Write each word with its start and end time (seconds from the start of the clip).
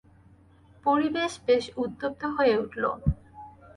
পরিবেশ 0.83 1.31
বেশ 1.47 1.63
উত্তপ্ত 1.83 2.21
হয়ে 2.35 2.55
উঠল। 2.57 2.83